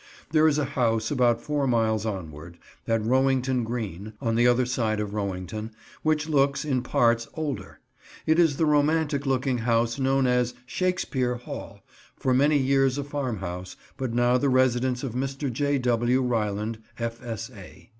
[0.31, 2.57] There is a house about four miles onward,
[2.87, 5.69] at Rowington Green, on the other side of Rowington,
[6.01, 7.81] which looks, in parts, older.
[8.25, 11.83] It is the romantic looking house known as "Shakespeare Hall,"
[12.15, 15.53] for many years a farmhouse, but now the residence of Mr.
[15.53, 15.77] J.
[15.77, 16.21] W.
[16.23, 17.89] Ryland, F.S.A.